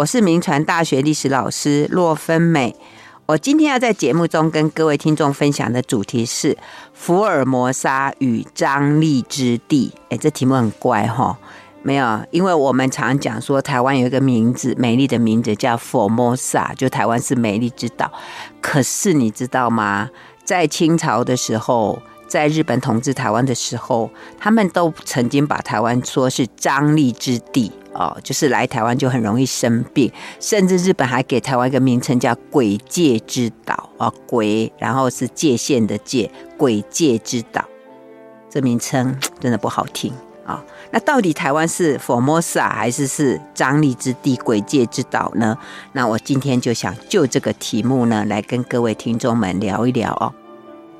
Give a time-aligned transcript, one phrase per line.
[0.00, 2.74] 我是铭传大学历史老师骆芬美。
[3.26, 6.56] 我今天要在节目中跟各位听众分享的主题是
[6.94, 9.92] 福尔摩沙与张力之地。
[10.08, 11.38] 哎，这题目很怪哈，
[11.82, 18.10] 没有，因为我们常讲说台湾有一个名字，美丽的名字叫 Formosa，就台湾是美丽之岛。
[18.62, 20.08] 可是你知道吗？
[20.42, 24.08] 在清朝的时候，在日本统治台湾的时候，
[24.38, 27.72] 他们都曾经把台湾说是张力之地。
[27.92, 37.64] 哦，就是来台湾就很容易生病，甚至日本还给台湾一个名称叫“鬼界之岛”啊，鬼，然后是界限的界，鬼界之岛，
[38.48, 40.14] 这名称真的不好听
[40.46, 40.64] 啊。
[40.92, 45.58] 那到底台湾是 Formosa 还是是张力之地、鬼界之岛呢？
[45.92, 50.32] 那我今天就想就这个题目呢，来跟各位听众们聊一聊哦。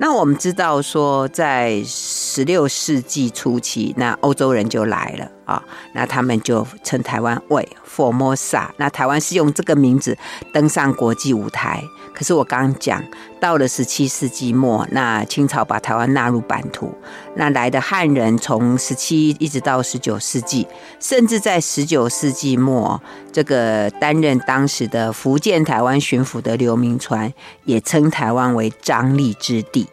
[0.03, 8.71] 那我们知道说，在十六世纪初期，那欧洲人就来了啊，那他们就称台湾为 Formosa。
[8.79, 10.17] 那台湾是用这个名字
[10.55, 11.85] 登上国际舞台。
[12.15, 13.03] 可是我刚刚讲，
[13.39, 16.93] 到了十七世纪末，那清朝把台湾纳入版图，
[17.37, 20.67] 那来的汉人从十七一直到十九世纪，
[20.99, 23.01] 甚至在十九世纪末，
[23.33, 27.33] 这个担任当时的福建台湾巡抚的刘铭传
[27.65, 29.87] 也称台湾为张力之地，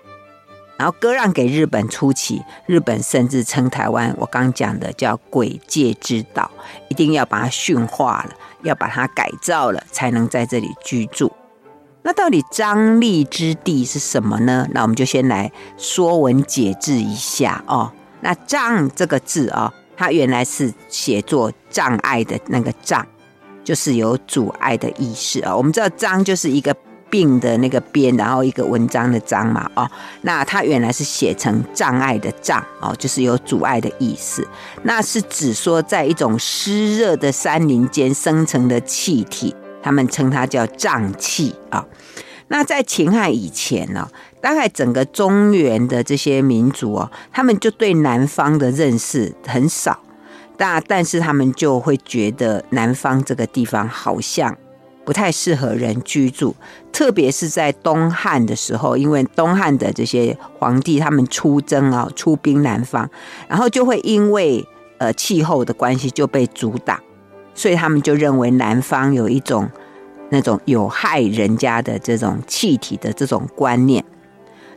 [0.78, 6.50] 然后割让给日本初期，日本甚至称台湾，我刚讲的叫鬼界之岛，
[6.89, 11.31] 一定要把它驯化了，要把它改造了，才能在这里居住。
[12.03, 14.67] 那到底张力之地是什么呢？
[14.72, 17.91] 那我们就先来说文解字一下哦。
[18.22, 23.06] 那“张”这个字、哦，它原来是写作障碍的那个“障”，
[23.64, 25.58] 就是有阻碍的意思啊、哦。
[25.58, 26.73] 我们知道“张”就是一个
[27.09, 29.89] 病的那个边，然后一个文章的“章”嘛哦。
[30.22, 34.47] 那它原来是写成障碍的“障”哦，就是有阻碍的意思。
[34.83, 39.55] 那是指说在一种湿热的山林间生成的气体。
[39.80, 41.85] 他们称它叫瘴气啊。
[42.50, 44.09] 那在秦汉以前呢，
[44.41, 49.97] 大概整个中原的这些民族哦，他们就对南方的认识很少，
[50.57, 54.57] 但但是他们就会觉得南方这个地方好像
[55.07, 56.53] 不太适合人居住，
[56.91, 63.09] 特别是在东汉的时候，因为东汉的这些皇帝他们出征啊，出兵南方，
[63.47, 64.67] 然后就会因为
[64.97, 67.00] 呃气候的关系就被阻挡。
[67.56, 69.69] 所以他们就认为南方有一种
[70.29, 74.03] 那种有害人家的这种气体的这种观念。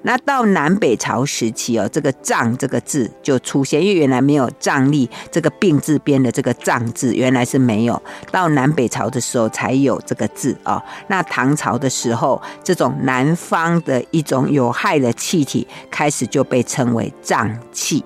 [0.02, 8.02] 那到南北朝时期哦，这个“瘴”这个字就出现，因为原来没有“瘴癘”这个病字边的这个“瘴”字，原来是没有。
[8.30, 10.82] 到南北朝的时候才有这个字哦。
[11.08, 18.04] 那唐朝的时候，这种南方的一种有害的气体开始就被称为瘴气，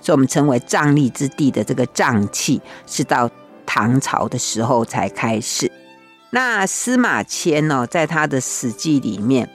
[0.00, 3.30] 所以我们称为瘴癘之地的这个瘴气是到。
[3.66, 5.72] 唐朝的时候才开始，
[6.30, 9.48] 那司马迁呢，在他的《史记》里面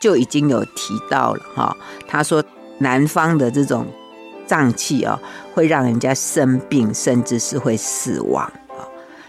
[0.00, 1.76] 就已经有提到了哈。
[2.06, 2.42] 他说
[2.78, 3.86] 南方的这种
[4.46, 5.18] 瘴气啊，
[5.54, 8.86] 会让人家生病，甚至是会死亡啊。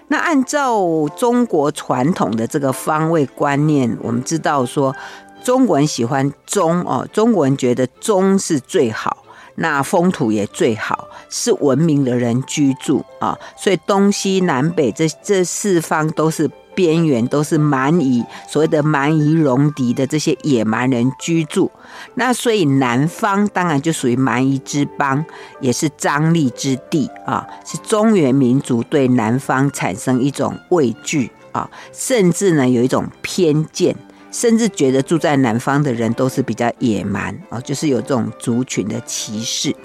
[0.07, 0.79] 那按照
[1.15, 4.95] 中国传统的这个方位观念，我们知道说
[5.43, 9.23] 中国人喜欢中哦，中国人觉得中是最好。
[9.59, 21.71] 那风土也最好，是文明的人居住啊，所以东西南北这这四方都是边缘，都是蛮夷，所谓的蛮夷戎狄的这些野蛮人居住。
[22.13, 25.25] 那所以南方当然就属于蛮夷之邦，
[25.59, 33.95] 也是张力之地啊，是中原民族对南方产生一种畏惧啊，甚至呢有一种偏见。
[34.29, 39.75] 甚至觉得住在南方的人都是比较野蛮哦，就是有这种族群的歧视。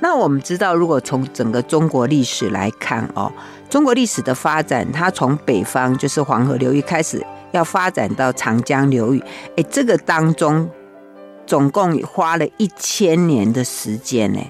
[0.00, 3.32] 那我们知道，如果从整个中国历史来看哦，
[3.68, 9.22] 中国历史的发展，它从北方就是黄河流域开始，要发展到长江流域，
[9.56, 10.70] 哎，这个当中
[11.46, 14.40] 总共花了一千年的时间呢。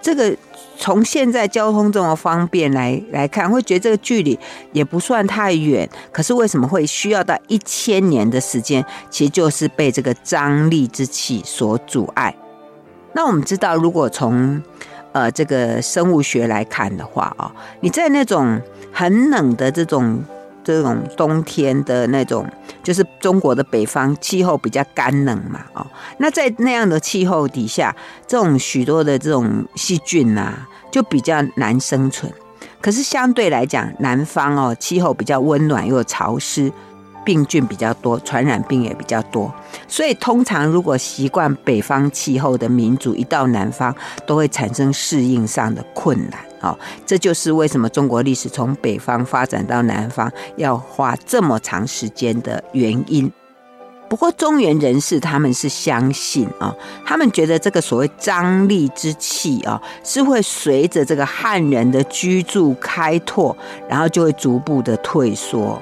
[0.00, 0.34] 这个
[0.76, 4.38] 从现在交通这么方便来来看，会觉得这个距离
[4.72, 5.88] 也不算太远。
[6.12, 8.84] 可是为什么会需要到一千年的时间？
[9.08, 12.34] 其实就是被这个张力之气所阻碍。
[13.14, 14.62] 那我们知道，如果从
[15.14, 17.50] 呃这个生物学来看的话啊，
[17.80, 18.60] 你在那种
[18.92, 20.22] 很冷的这种。
[20.66, 22.48] 这种冬天的那种，
[22.82, 27.94] 就是中国的北方气候比较干冷嘛，哦，那在那样的气候底下，
[28.26, 30.54] 这种许多的这种细菌呐，
[30.90, 32.32] 就比较难生存。
[32.80, 36.72] 可是相对来讲，南方哦，气候比较温暖又潮湿，
[37.24, 39.52] 病菌比较多，传染病也比较多。
[39.88, 43.94] 所以通常如果习惯北方气候的民族，一到南方
[44.26, 46.38] 都会产生适应上的困难。
[46.60, 53.30] 哦，这就是为什么中国历史从北方发展到南方要花这么长时间的原因。
[54.08, 56.72] 不过中原人士他们是相信啊，
[57.04, 63.56] 他们觉得这个所谓张力之气啊，是会随着这个汉人的居住开拓，
[63.88, 65.80] 然后就会逐步的退缩。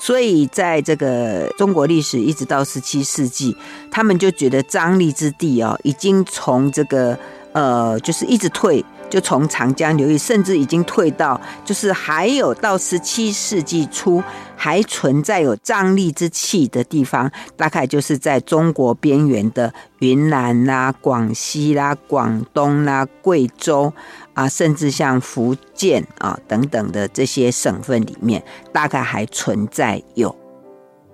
[0.00, 3.54] 所以在这个中国历史一直到十七世纪，
[3.90, 7.16] 他们就觉得张力之地哦，已经从这个
[7.52, 8.82] 呃，就是一直退。
[9.10, 14.22] 就从长江流域，甚至已经退到，就是还有到十七世纪初
[14.62, 23.90] 还存在有张力之气的地方，大概就是在中国边缘的云南啦、广西啦、广东啦、贵州
[24.34, 30.36] 啊，甚至像福建啊等等的这些省份里面，大概还存在有。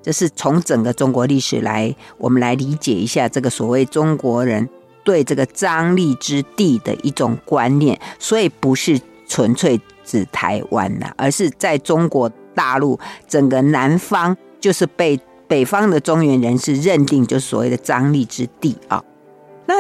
[0.02, 4.69] 这是从整个中国历史来，我们来理解一下这个所谓中国人。
[5.04, 12.98] 对这个张力之地的一种观念，所以不是纯粹指台湾呐，而是在中国大陆
[13.28, 19.00] 整个南方，就是被北方的中原人士认定就是所谓的张力之地啊。
[19.66, 19.74] 那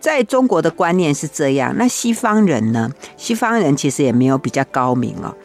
[0.00, 2.90] 在中国的观念是这样，那西方人呢？
[3.18, 5.36] 西方人其实也没有比较高明哦。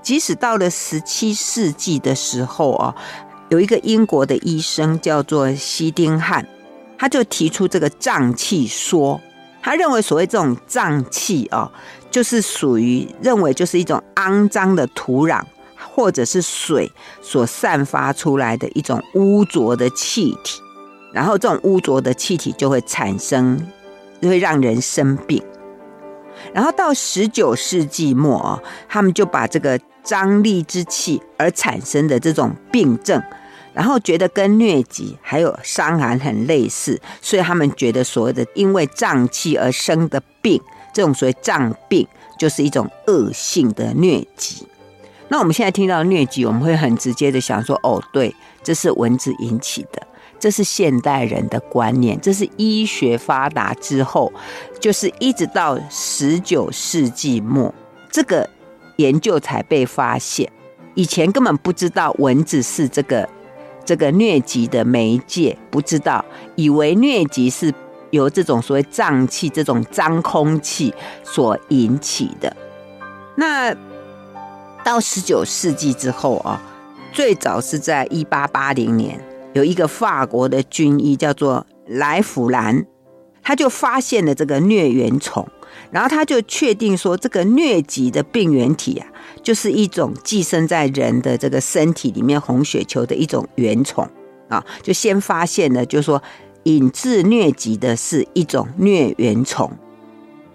[0.00, 2.94] 即使到了十七世纪的时候啊，
[3.50, 6.46] 有一个英国的医生叫做西丁汉。
[6.98, 9.20] 他就提出这个瘴气说，
[9.60, 11.70] 他认为所谓这种瘴气啊，
[12.10, 15.42] 就是属于认为就是一种肮脏的土壤
[15.96, 20.60] 或者是水所散发出来的一种污浊的气体，
[21.10, 23.58] 然后这种污浊的气体就会产生，
[24.20, 25.42] 就会让人生病。
[26.52, 33.22] 然后到十九世纪末啊，他们就把这个张力之气而产生的这种病症。
[33.72, 40.60] 然后觉得跟疟疾还有伤寒很类似，所以他们觉得所谓的因为胀气而生的病，
[40.92, 42.06] 这种所谓胀病，
[42.38, 44.66] 就是一种恶性的疟疾。
[45.28, 50.06] 那我们现在听到疟疾，我们会很直接的想说，哦，对，这是蚊子引起的，
[50.38, 54.32] 这是现代人的观念，这是医学发达之后，
[54.80, 57.74] 就是一直到十九世纪末，
[58.10, 58.48] 这个
[58.96, 60.50] 研究才被发现，
[60.94, 63.28] 以前根本不知道蚊子是这个。
[63.84, 66.24] 这个疟疾的媒介不知道，
[66.56, 67.72] 以为疟疾是
[68.10, 70.92] 由这种所谓瘴气、这种脏空气
[71.22, 72.56] 所引起的。
[73.36, 73.72] 那
[74.86, 76.62] 到十九世纪之后啊，
[77.12, 79.20] 最早是在一八八零年，
[79.52, 82.86] 有一个法国的军医叫做莱弗兰，
[83.42, 85.44] 他就发现了这个疟原虫，
[85.90, 89.08] 然后他就确定说，这个疟疾的病原体啊。
[89.42, 94.08] 就是一种寄生在人的这个身体里面红血球的一种原虫
[94.48, 96.22] 啊，就先发现了，就是说
[96.62, 99.68] 引致疟疾的是一种疟原虫。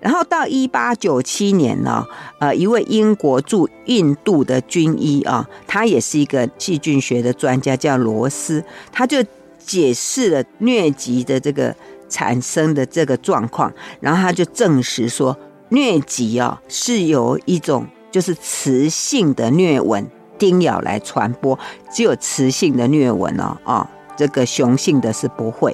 [0.01, 2.05] 然后到一八九七年呢，
[2.39, 8.61] 呃，一位英国驻印度的军医啊，他也是一个细菌学的专家，叫罗斯，
[8.91, 9.23] 他就
[9.57, 11.73] 解释了疟疾的这个
[12.09, 15.37] 产生的这个状况，然后他就证实说，
[15.69, 17.85] 疟疾啊是由一种。
[18.11, 20.05] 就是雌性的疟蚊
[20.37, 21.57] 叮咬来传播，
[21.93, 25.73] 只有雌性的疟蚊哦，啊，这个雄性的是不会。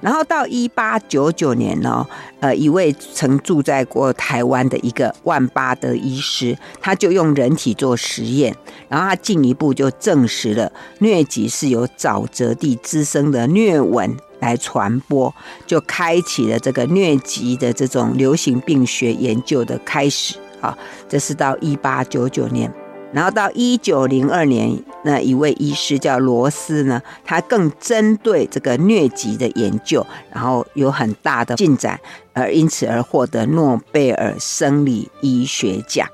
[0.00, 2.06] 然后到一八九九年呢，
[2.40, 8.56] 呃，一位曾住在过台湾的一个万巴德医师，他就用人体做实验，
[8.88, 15.34] 然后他进一步就证实了疟疾是由沼泽地滋生的疟蚊来传播，
[15.66, 20.36] 就开启了这个疟疾的这种流行病学研究的开始。
[20.60, 20.76] 啊，
[21.08, 22.70] 这是到一八九九年，
[23.12, 31.98] 然后到一九零二年，那一位医师叫罗斯呢，他更针对这个疟疾的研究，然后有很大的进展，
[32.32, 36.06] 而因此而获得诺贝尔生理医学奖。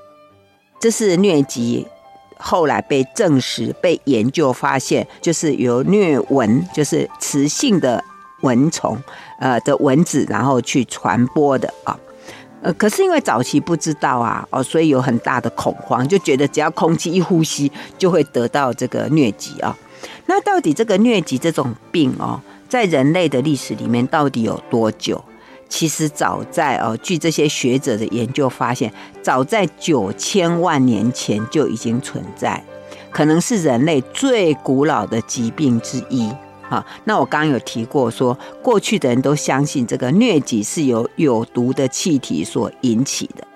[0.81, 1.87] 这是疟疾
[2.39, 8.03] 后来被证实、被研究发现，就是由疟蚊，就是雌性的
[8.41, 8.97] 蚊虫，
[9.39, 11.99] 呃的蚊子，然后去传播的啊。
[12.63, 19.77] 呃，可是因为早期不知道啊，哦，所以有很大的恐慌，就觉得只要空气一呼吸就会得到这个疟疾啊。
[20.27, 25.23] 那到底这个疟疾这种病哦，在人类的历史里面到底有多久？
[25.69, 32.63] 其实早在哦，据这些学者的研究发现，早在九千万年前就已经存在，
[33.11, 36.31] 可能是人类最古老的疾病之一。
[36.69, 43.47] 好，那我刚刚有提过说，过去的人都相信这个疟疾是由有毒的气体所引起的，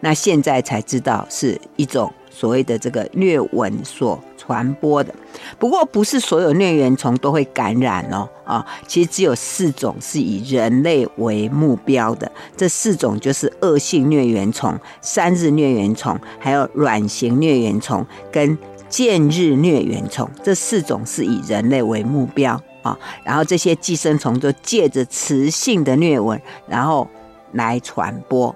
[0.00, 5.14] 那现在才知道是一种所谓的这个疟蚊所传播的。
[5.58, 12.30] 不过，不是所有疟原虫都会感染哦，啊，其实只有四种是以人类为目标的。
[12.56, 18.56] 这四种就是恶性疟原虫、三日疟原虫，还有卵形疟原虫跟
[18.90, 20.28] 见日疟原虫。
[20.44, 22.98] 这四种是以人类为目标啊。
[23.24, 27.08] 然后这些寄生虫就借着雌性的疟蚊，然后
[27.52, 28.54] 来传播。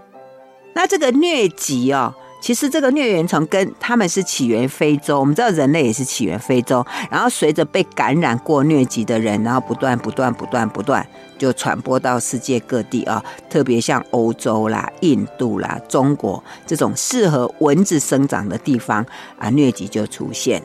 [0.75, 2.15] 那这个疟疾哦。
[2.45, 11.07] 其实这个疟原虫跟他们是起源非洲，我们知道人类也是起源非洲，然后随着被感染过疟疾的人，然后不断不断不断不断
[11.39, 19.03] 就传播到世界各地啊，特别像欧洲啦、印度啦、中国这种适合蚊子生长的地方
[19.39, 20.63] 啊，疟疾就出现。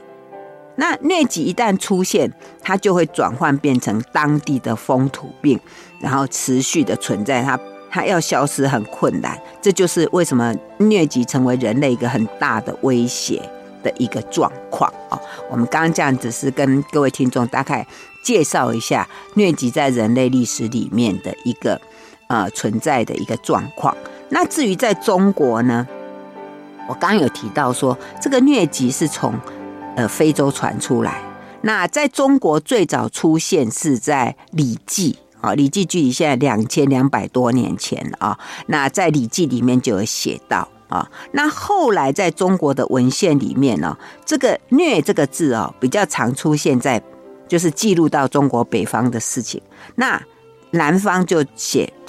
[0.76, 2.30] 那疟疾一旦出现，
[2.62, 5.58] 它就会转换变成当地的风土病，
[6.02, 7.58] 然后持续的存在它。
[7.90, 13.42] 它要消失很困难，这就是为什么疟疾成为人类一个很大的威胁
[13.84, 15.20] 的一个状况啊。
[15.50, 17.86] 我们刚刚这样只是跟各位听众大概
[18.24, 21.80] 介绍一下疟疾在人类历史里面的一个
[22.28, 23.96] 呃存在的一个状况。
[24.30, 25.88] 那至于在中国呢，
[26.88, 29.34] 我刚刚有提到说这个疟疾是从
[29.96, 31.22] 呃非洲传出来，
[31.62, 35.14] 那在中国最早出现是在《礼记》。
[35.42, 41.10] 啊，《礼记》距离现在两千两百多年前啊，那在《礼记》里面就有写到啊。
[41.32, 47.02] 那后来在中国的文献里面呢，这个“虐”这个字哦，比较常出现在，
[47.48, 49.62] 就是记录到中国北方的事情。
[49.96, 50.22] 那
[50.72, 51.92] 南方就写“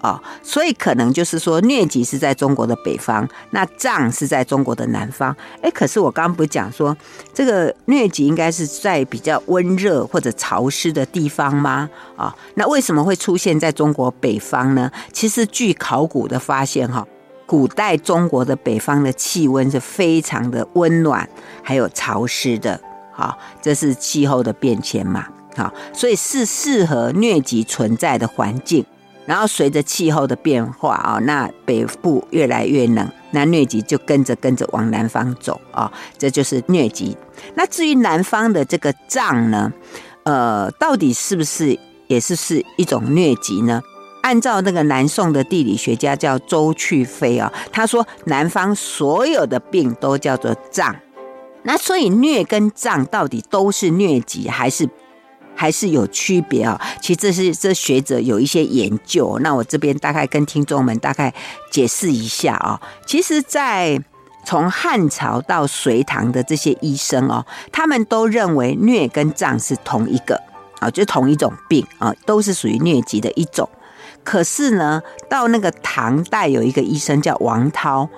[0.02, 5.36] ”。哦，所以可能就是说，疟疾是在中国的北方，那瘴是在中国的南方。
[5.60, 6.96] 哎，可是我刚刚不讲说，
[7.34, 11.86] 这个疟疾应该是在比较温热或者潮湿的地方吗？
[12.16, 14.90] 啊、那为什么会出现在中国北方呢？
[15.12, 17.06] 其实据考古的发现，哈，
[17.44, 21.28] 古代中国的北方的气温是非常的温暖，
[21.62, 22.80] 还有潮湿的。
[23.12, 25.26] 好，这是气候的变迁嘛？
[25.54, 28.82] 好，所以是适合疟疾存在的环境。
[29.30, 37.16] 然后随着气候的变化啊，那北部越来越冷，那疟疾就跟着跟着往南方走啊，这就是疟疾。
[37.54, 39.72] 那至于南方的这个瘴呢，
[40.24, 43.80] 呃，到底是不是也是是一种疟疾呢？
[44.22, 50.92] 按照那个南宋的地理学家叫周去非啊，他说南方所有的病都叫做瘴。
[51.62, 54.88] 那所以疟跟瘴到底都是疟疾还是？
[55.60, 61.34] 还是有区别啊，其实这是这学者有一些研究，那我这边大概跟听众们大概
[61.70, 62.80] 解释一下啊。
[63.04, 64.00] 其实，在
[64.46, 70.40] 从汉朝到隋唐的这些医生哦，他们都认为疟跟瘴是同一个
[70.78, 73.68] 啊，就同一种病啊，都是属于疟疾的一种。
[74.22, 78.08] 可是呢，到那个唐代有一个医生叫王涛。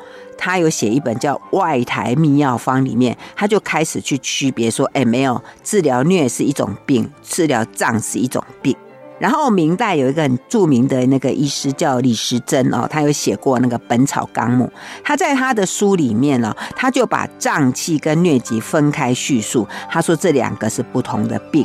[0.45, 8.75] 他有写一本叫《外台秘药方》，里面他就开始去区别说，哎，没有治疗疟是一种病，治疗瘴是一种病。
[9.21, 14.65] 然后明代有一个很著名的那个医师叫李时珍哦，他有写过那个《本草纲目》，
[15.05, 21.65] 他在他的书里面呢，他就把瘴气跟疟疾分开叙述，他说这两个是不同的病。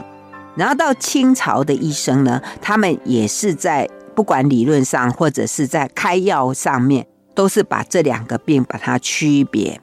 [0.56, 7.08] 然后到清朝的医生呢，他们也是在不管理论上或者是在开药上面。
[7.38, 9.80] 都是把这两个病把它区别。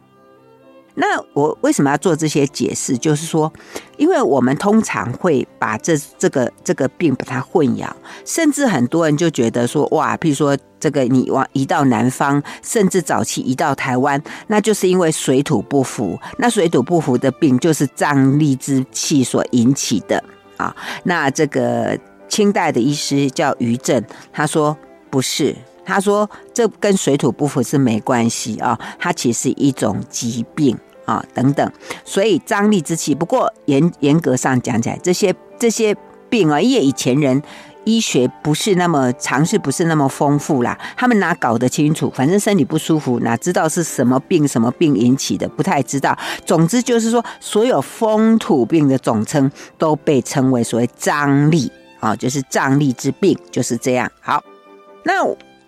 [0.97, 2.99] 那我为什么要做这些解释？
[2.99, 3.53] 就是说，
[3.97, 7.89] 因为我们通常会把这这个这个病把它混淆，
[8.25, 16.19] 甚至很多人就觉得说，哇，譬如说这个你往移到南方，甚至早期移到台湾，那就是因为水土不服。
[16.39, 20.21] 那水土不服的病就是瘴癘之气所引起的
[20.57, 20.75] 啊。
[21.05, 21.97] 那这个
[22.29, 24.77] 清代的医师叫余震，他说
[25.11, 25.55] 不是。
[25.87, 31.73] 他说：“这跟水土不服是没关系啊，它其实一种疾病啊，等等。
[32.07, 35.95] 所以张力之气，不过严严格上讲起来，这些这些
[36.31, 37.43] 病啊，因为以前人
[37.85, 42.11] 医学不是那么常识，不是那么丰富啦，他们哪搞得清楚？
[42.15, 46.17] 反正身体不舒服，哪知道是什么病什么病引起的，不太知道。
[46.47, 51.71] 总之就是说，所有风土病的总称都被称为所谓张力
[52.05, 54.11] 啊，就是瘴疠之病，就是这样。
[54.21, 54.43] 好，
[55.05, 55.13] 那。”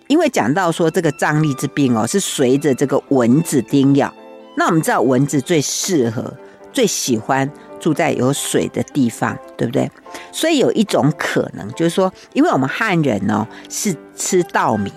[0.07, 4.09] 因为讲到说这个瘴疠之病哦，是随着这个蚊子叮咬。
[4.55, 6.33] 那我们知道蚊子最适合、
[6.71, 9.91] 最喜欢住在有水的地方，对不对？
[10.31, 14.89] 所以有一种可能就是说，因为我们汉人哦是吃稻米、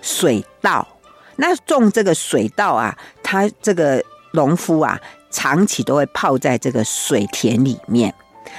[0.00, 0.88] 水稻，
[1.36, 4.98] 那种这个水稻啊，他这个农夫啊，
[5.30, 8.14] 长期都会泡在这个水田里面。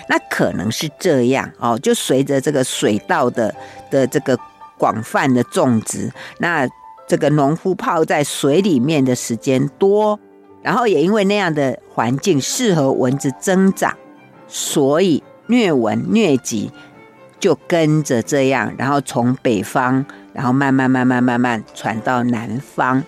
[0.09, 3.53] 那可能是这样哦，就随着这个水稻的
[3.89, 4.37] 的这个。
[4.77, 6.67] 广泛的种植，那
[7.07, 10.19] 这个农夫泡在水里面的时间多，
[10.61, 13.95] 然后也因为那样的环境适合蚊子增长，
[14.49, 16.69] 所以疟蚊、疟疾
[17.39, 23.01] 就跟着这样，然后从北方，然后慢慢、慢慢、慢慢传到南方。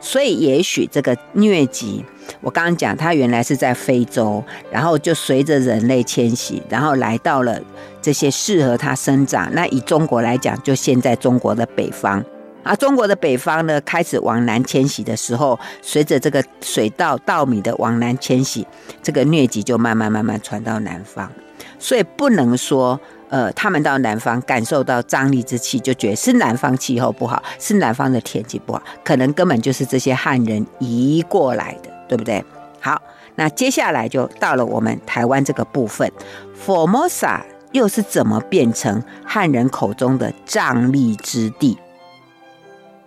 [0.00, 2.04] 所以也许这个疟疾，
[2.40, 7.60] 我刚刚讲它原来是在非洲，然后就随着人类迁徙，然后来到了
[8.00, 9.48] 这些适合它生长。
[9.52, 12.24] 那以中国来讲，就现在中国的北方。
[12.64, 18.66] 而中国的北方呢，开始往南迁徙的时候，随着这个水稻、稻米的往南迁徙，
[19.02, 21.30] 这个疟疾就慢慢慢慢传到南方。
[21.78, 32.44] 所以不能说，呃，他们到南方感受到张力之气，就觉得是南方气候不好，是南方的天气不好，可能根本就是这些汉人移过来的，对不对？
[32.80, 33.00] 好，
[33.34, 36.10] 那接下来就到了我们台湾这个部分
[36.64, 37.40] ，Formosa
[37.72, 41.76] 又是怎么变成汉人口中的瘴癘之地？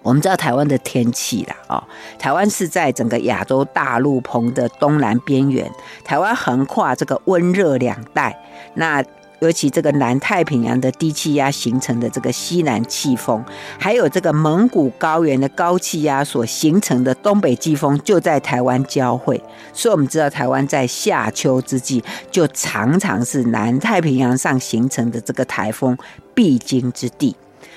[0.03, 1.84] 我们知道台湾的天气啦，哦，
[2.17, 5.72] 台湾是在整个亚洲大陆棚的东南边缘，
[6.03, 8.36] 台湾横跨这个温热两带，
[8.74, 9.03] 那
[9.41, 13.43] 尤其这个南太平洋的低气压形成的这个西南气风，
[13.79, 19.43] 还有这个蒙古高原的高气压所形成的东北季风，就在台湾交汇，
[19.74, 25.98] 所以我们知道台湾在夏秋之际，就常常是南太平洋上形成的这个台风
[26.36, 27.36] 必经之地，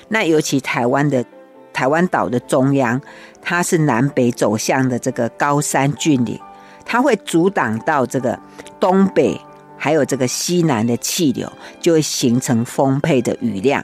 [0.09, 1.25] 那尤其台湾的。
[1.73, 3.01] 台湾岛的中央，
[3.41, 6.39] 它是南北走向的这个高山峻岭，
[6.85, 8.39] 它会阻挡到这个
[8.79, 9.37] 东北
[9.77, 13.83] 还有这个西南的气流，就会形成丰沛的雨量。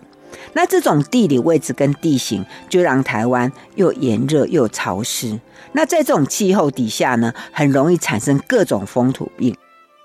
[0.53, 5.39] 那这种地理位置跟地形，就让台湾又炎热又潮湿。
[5.73, 9.55] 那在这种气候底下呢，很容易产生各种风土病。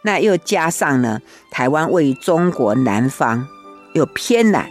[0.02, 3.46] 那又加上呢，台湾位于中国南方，
[3.94, 4.70] 又偏南，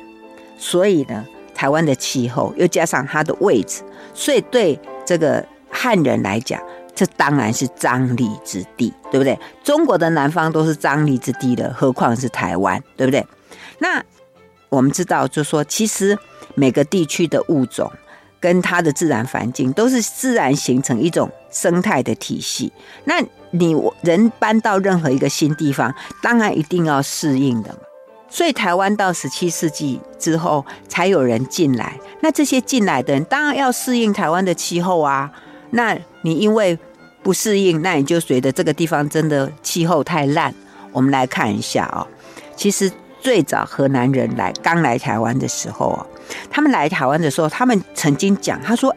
[0.58, 1.26] 所以呢。
[1.56, 3.82] 台湾的气候又加上它的位置，
[4.14, 6.62] 所以对这个汉人来讲，
[6.96, 9.38] 这当然是张力之地，对不对？
[9.64, 13.26] 中国的南方都是张力之地了，何况是台湾，对不对？
[13.80, 14.02] 那
[14.70, 16.18] 我们知道，就说其实
[16.56, 17.92] 每个地区的物种
[18.40, 22.72] 跟它的自然环境都是自然形成一种生态的体系。
[23.04, 23.22] 那
[23.52, 27.80] 你人搬到任何一个新地方，当然一定要适应的嘛。
[28.30, 35.32] 所以台湾到十七世纪之后才有人进来，那这些进来的人当然要适应台湾的气候啊。
[35.72, 36.78] 那你因为
[37.22, 40.52] 不适应，那你就觉得这个地方真的气候太烂。
[40.92, 42.06] 我们来看一下啊，
[42.56, 46.06] 其实最早荷兰人来刚来台湾的时候啊，
[46.50, 48.94] 他们来台湾的时候，他们曾经讲，他说。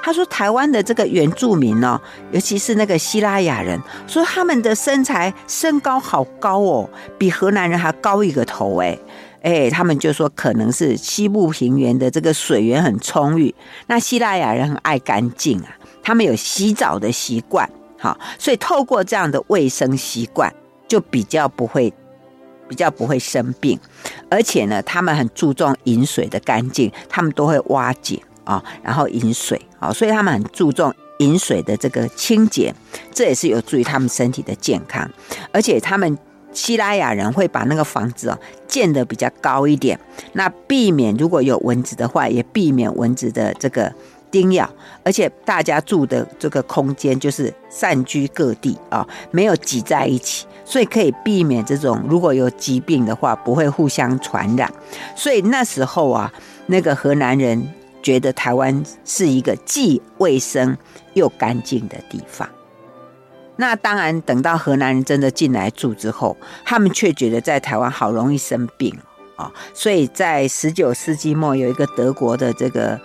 [0.00, 6.88] 他说：“台湾的这个原住民哦，尤其是那个西拉雅人，说他们的身材身高好高哦，
[7.18, 8.98] 比荷兰人还高一个头诶。
[9.42, 13.52] 哎，他们就说可能是西部平原的这个水源很充裕，
[13.88, 15.76] 那西拉雅人很爱干净啊，
[16.08, 17.68] 他们有洗澡的习惯，
[17.98, 20.50] 好，所以透过这样的卫生习惯，
[20.88, 21.92] 就比较不会
[22.66, 23.78] 比较不会生病，
[24.30, 32.74] 而且呢，他们很注重饮水的干净，他们都会挖井。”啊，然后饮水啊，所以他们很注重饮水的这个清洁，
[33.12, 35.06] 这也是有助于他们身体的健康。
[35.52, 36.16] 而且他们
[36.54, 40.00] 希拉雅人会把那个房子哦建得比较高一点，
[40.32, 43.92] 那避免如果有蚊子的话，也避免蚊子的这个
[44.30, 44.68] 叮咬。
[45.02, 54.72] 而且大家住的这个空间就是散居各地啊，没有挤在一起，所以可以避免这种如果有疾病的话不会互相传染。
[55.14, 56.32] 所以那时候啊，
[56.66, 57.68] 那个荷兰人。
[58.00, 60.78] 觉得台湾是一个既卫生
[61.14, 62.48] 又干净的地方。
[63.56, 68.96] 那当然，等到荷兰人真的进来住之后，他们却觉得在台湾好容易生病
[69.34, 69.52] 啊。
[69.74, 72.98] 所以在十九世纪末，有一个德国的这个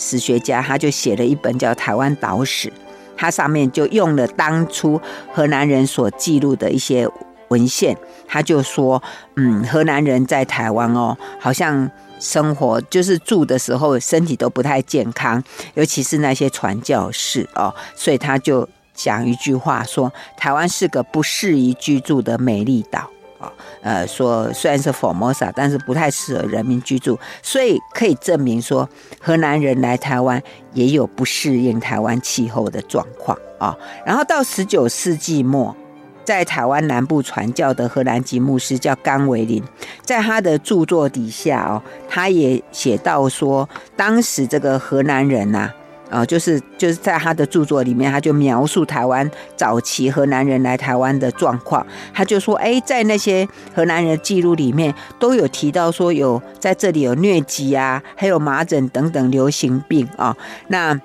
[0.00, 2.68] 史学家，他就写了一本叫《台湾岛史》，
[3.16, 4.98] 他上面就用了当初
[5.30, 7.06] 荷兰人所记录的一些
[7.48, 7.94] 文献，
[8.26, 9.02] 他就说
[9.36, 23.08] ：“嗯，荷兰人在台湾哦，好像。”生活就是住的时候，身体都不太健康，尤其是那些传教士哦，所以他就讲一句话说：台湾是个不适宜居住的美丽岛
[23.40, 23.52] 啊。
[23.82, 28.88] 呃，说虽然是火魔撒但是不太适合人民居住，所以可以证明说，
[29.20, 30.40] 荷兰人来台湾
[30.74, 33.76] 也有不适应台湾气候的状况啊。
[34.04, 35.74] 然后到十九世纪末。
[36.22, 39.60] 在台湾南部传教的荷兰籍牧师叫甘维林，
[40.04, 45.72] 在他的著作底下哦，他也写到说，当时这个荷兰人呐，
[46.10, 51.86] 啊就是就是在他的著作里面，他就描述台湾早期河南人来台湾的状况。
[52.12, 60.36] 他就说，哎，在那些河南人记录里面，都有提到说有在这里有疟疾啊，还有麻疹等等流行病啊，
[60.68, 61.00] 那。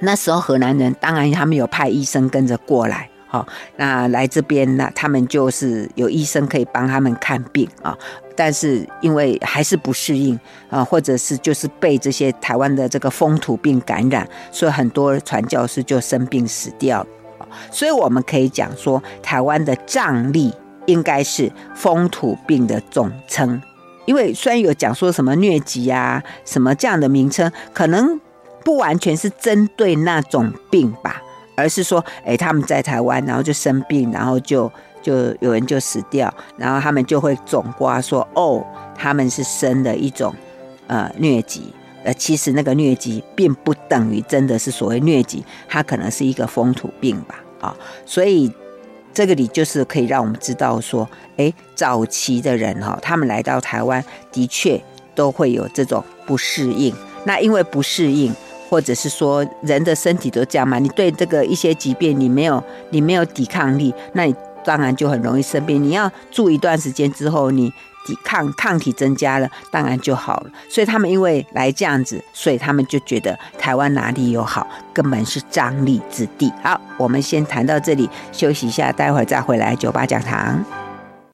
[0.00, 3.44] 那时候河南人当然他们有派医生跟着过来，好，
[3.74, 7.98] 那来这边那他们就是有医生可以帮他们看病啊，
[8.36, 10.38] 但是因为还是不适应
[10.70, 17.04] 啊，或者是就是被这些台湾的这个风土病感染，所以很多传教士就生病死掉。
[17.72, 20.52] 所以我们可以讲说，台湾的瘴疠
[20.86, 23.60] 应该是风土病的总称，
[24.06, 28.20] 因为虽然有讲说什么疟疾啊，什么这样的名称，可能
[28.64, 31.20] 不完全是针对那种病吧，
[31.56, 34.70] 而是说，哎，他们在台湾，然后就生病，然后就
[35.02, 38.64] 就有人就死掉，然后他们就会总括说，哦，
[38.96, 40.34] 他们是生的一种
[40.86, 41.72] 呃疟疾。
[42.04, 48.52] 呃，其实那个疟疾并不等于真的是所谓疟疾，它可能是一个风土病吧，啊、所以
[49.14, 54.78] 这个里就是可以让我们知道说，哎，早期的人哈、哦，他们来到台湾的确
[55.14, 56.94] 都会有这种不适应。
[57.24, 58.30] 那因为不适应，
[58.68, 65.82] 或者是说人的身体都这样嘛，你对这个一些疾病你没有你没有抵抗力，那你当然就很容易生病。
[65.82, 67.72] 你要住一段时间之后，你。
[68.06, 70.50] 抵抗抗体增加了，当然就好了。
[70.68, 76.52] 所以他们因为来这样子，所以他们就觉得台湾哪里有好，根本是张力之地。
[76.62, 80.83] 好，我们先谈到这里，休息一下，待会儿再回来酒吧讲堂。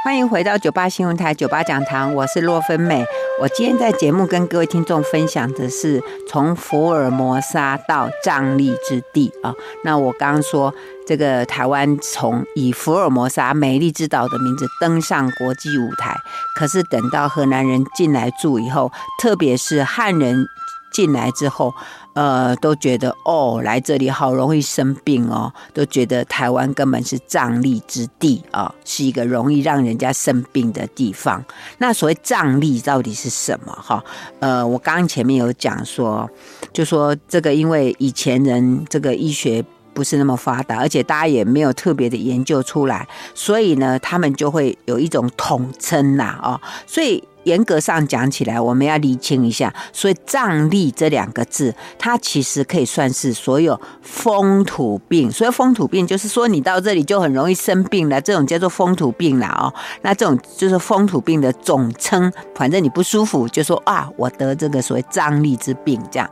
[0.03, 3.05] 欢迎回到九八新闻台酒吧讲堂，我是洛芬美。
[3.39, 9.53] 我今天在节目跟各位听众分享的是从福尔摩沙到瘴癘之地啊。
[9.85, 10.75] 那我刚刚说
[11.07, 16.17] 这个台湾从以福尔摩沙美丽之岛的名字登上国际舞台，
[16.57, 20.47] 可是等到荷兰人进来住以后，特别是汉人
[20.91, 21.75] 进来之后。
[22.13, 31.45] 呃，都觉得哦，来这里好容易生病哦，都觉得台湾根本是瘴癘之地啊，是一个容易让人家生病的地方。
[31.79, 33.73] 那所谓瘴癘到底是什么？
[33.73, 34.03] 哈，
[34.41, 36.29] 呃，我刚刚前面有讲说，
[36.73, 47.23] 就说这个因为以前人这个医学不是那么发达，而且大家也没有特别的研究出来，所以呢，他们就会有一种统称呐，哦，所以。
[47.45, 49.73] 严格上讲起来，我们要厘清一下。
[49.93, 55.31] 所以“瘴癘”这两个字，它其实可以算是所有风土病。
[55.31, 59.73] 所以风土病就是说，你到这里就很容易生病了，这种叫做风土病了哦。
[60.03, 62.31] 那这种就是风土病的总称。
[62.55, 66.31] 反正你不舒服，就说啊，我得这个所谓瘴癘之病这样。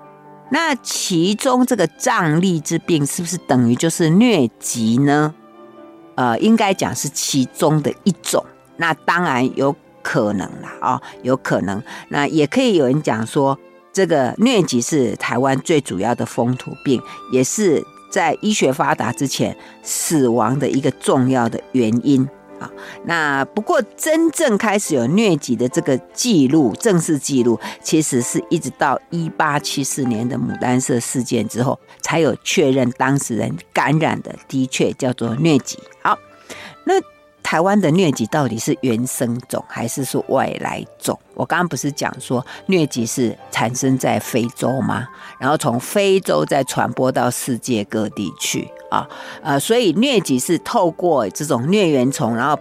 [0.51, 5.35] 那其中这个瘴癘之病是不是等于就是疟疾呢？
[6.17, 8.45] 呃，应该讲是其中的一种。
[8.77, 9.75] 那当然有。
[10.03, 11.83] 可能啦，哦，有可能。
[12.09, 13.59] 那也可以有人讲说，
[13.93, 22.71] 这个疟疾是台湾最主要的风土病，也是在医学发达之前死亡的一个重要的原因啊。
[23.05, 35.79] 那不过真正开始有疟疾的这个记录，正式记录，其实是一直到一八七四年的牡丹社事件之后，才有确认当事人感染的的确叫做疟疾。
[36.03, 36.19] 好，
[36.85, 36.95] 那。
[37.43, 41.19] 台湾的疟疾到底是原生种还是说外来种？
[41.35, 45.09] 我刚刚不是讲说疟疾是产生在非洲吗？
[45.39, 49.09] 然后从非洲再传播到世界各地去啊，
[49.43, 52.59] 呃，所以疟疾是透过这种疟原虫，然后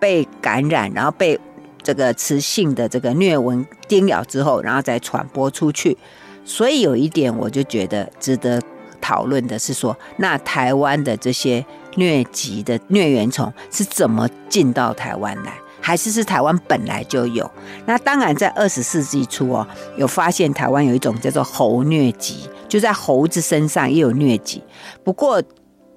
[0.00, 1.38] 被感染，然后被
[1.82, 5.98] 这个雌性的这个疟蚊叮咬之后，然后再传播出去。
[6.46, 8.60] 所以有一点，我就觉得值得
[9.04, 11.62] 讨论的是说，那台湾的这些。
[11.96, 15.52] 疟疾的疟原虫是怎么进到台湾来？
[15.80, 17.48] 还是是台湾本来就有？
[17.86, 19.64] 那当然，在二十世纪初哦，
[19.96, 24.60] 有发现台湾有一种叫做猴疟疾，就在猴子身上也有疟疾。
[25.04, 25.40] 不过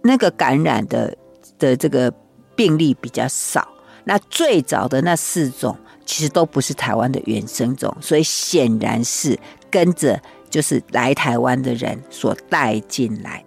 [0.03, 1.17] 那个感染的
[1.57, 2.13] 的这个
[2.55, 3.67] 病例比较少。
[4.03, 9.35] 那最早的那四种其实都不是台湾的原生种，所以显然是
[9.71, 13.43] 跟着就是来台湾的人所带进来。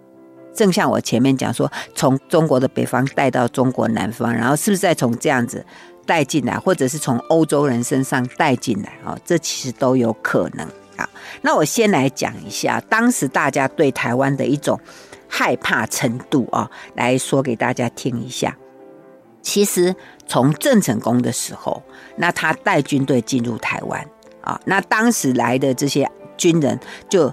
[0.53, 5.65] 正像我前面讲说，从中国的北方带到中国南方，然后是不是再从这样子
[6.05, 8.91] 带进来，或者是从欧洲人身上带进来？
[9.05, 11.09] 哦，这其实都有可能啊。
[11.41, 14.77] 那我先来讲一下当时大家对台湾的一种
[15.29, 18.55] 害怕程度啊，来说给大家听一下。
[19.41, 19.95] 其实
[20.27, 21.81] 从郑成功的时候，
[22.17, 24.05] 那他带军队进入台湾
[24.41, 26.07] 啊，那当时来的这些
[26.41, 27.31] 军人就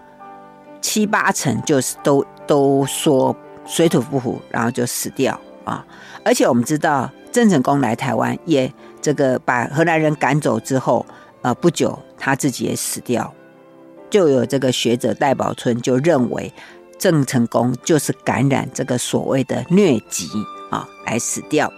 [0.80, 2.24] 七八成就是都。
[2.48, 5.84] 都说水土不服，然后就死掉啊！
[6.24, 11.04] 而且我们知道，郑成功来台湾，也这个把荷兰人赶走之后，
[11.42, 13.30] 呃，不久他自己也死掉。
[14.08, 16.50] 就有这个学者戴宝春就认为，
[16.98, 20.26] 郑成功就是感染这个所谓的疟疾
[20.70, 21.70] 啊，来死掉。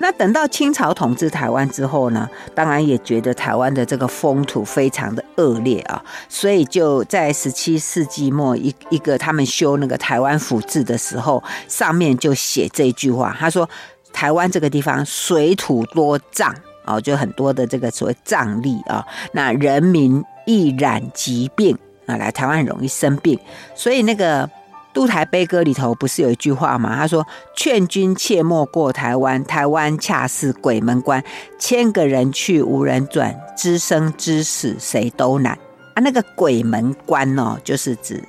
[0.00, 13.68] 那等到清朝统治台湾之后呢，当然也觉得台湾的这个风土非常的恶劣啊，所以就在十七世纪末一一个他们修那个台湾府志的时候，上面就写这句话，他说
[14.12, 23.38] 台湾这个地方水土多瘴啊，就很多的这个所谓瘴癘啊，那人民易染疾病啊，来台湾很容易生病，
[23.74, 24.46] 所以那个。
[24.98, 26.96] 《渡台悲歌》里头不是有一句话吗？
[26.96, 31.22] 他说：“劝君切莫过台湾，台湾恰似鬼门关，
[31.56, 35.56] 千个人去无人转，知生知死谁都难。”
[35.94, 38.20] 啊，那个鬼门关哦，就是指，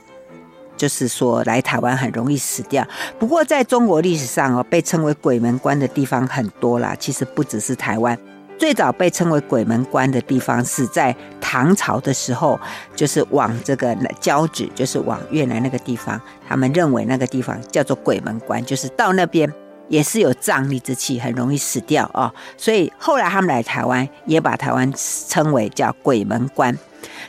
[0.77, 2.87] 就是说来台湾很容易死掉。
[3.17, 8.15] 不过在中国历史上哦，被称为鬼门关的地方很多啦，其实不只是台湾。
[8.59, 12.59] 最早被称为鬼门关的地方是在唐朝的时候，
[12.93, 19.51] 就是往这个交趾，就是往越南那个地方，他们认为那个地方叫做鬼门关，就是到那边
[19.87, 24.93] 也是有瘴疠之气，很容易死掉啊、所以后来他们来台湾，也把台湾
[25.29, 26.77] 称为叫鬼门关。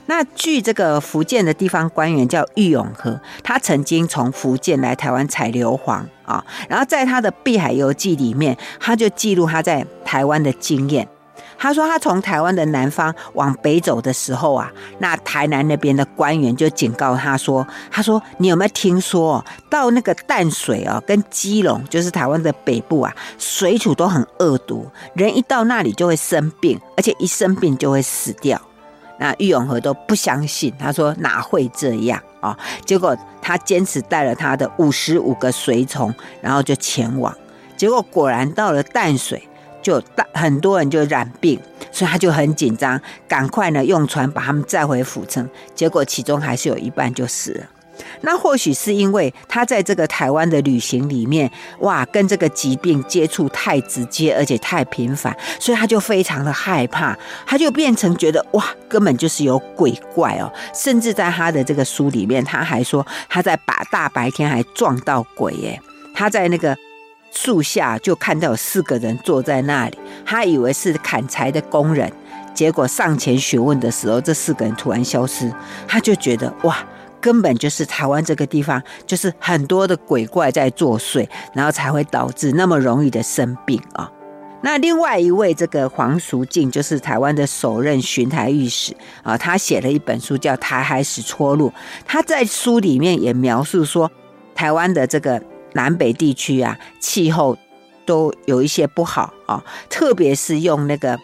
[0.07, 11.07] 那据这个福建的地方官员叫郁永河，他曾经从福建来台湾采硫磺啊，然后在他的《碧海游记》里面，他就记录他在台湾的经验。
[11.63, 28.59] 他说，他从台湾的南方往北走的时候啊，那台南那边的官员就警告他说：“他说你有没有听说，到那个淡水哦，跟基隆，就是台湾的北部啊，水土都很恶毒，人一到那里就会生病，而且一生病就会死掉。”
[29.21, 32.59] 那郁永河都不相信，他说哪会这样啊？
[32.87, 37.37] 结果他坚持带了他的五十五个随从，然后就前往，
[37.77, 39.47] 结果果然到了淡水。
[39.83, 41.59] 就大很多人就染病，
[41.91, 45.49] 所以他就很紧张，赶快呢用船把他们载回府城。
[45.75, 47.65] 结果其中还是有一半就死了。
[48.23, 57.17] 那或许是因为他在这个台湾的旅行里面，哇，跟这个疾病接触太直接，而且太频繁，所以他就非常的害怕，
[57.47, 60.51] 他就变成觉得哇，根本就是有鬼怪哦。
[60.75, 65.81] 甚至在他的这个书里面，他还说他在把大白天还撞到鬼耶，
[66.15, 66.77] 他在那个。
[67.33, 72.13] 树下就看到有四个人坐在那里，他以为是砍柴的工人，
[72.53, 75.51] 结果上前询问的时候，这四个人突然消失，
[75.87, 76.77] 他就觉得哇，
[77.21, 84.11] 根本就是台湾这个地方就是很多的鬼怪在作祟，然后才会导致那么容易的生病啊。
[84.63, 91.71] 那另外一位这个黄淑静，就是台湾的首任巡台御史啊，他写了一本书叫《台海史撮录》，
[92.05, 94.11] 他在书里面也描述说，
[94.55, 95.41] 台湾的这个。
[95.75, 97.57] 南北地区啊，气候
[98.05, 101.19] 都有一些不好啊，特别是用那个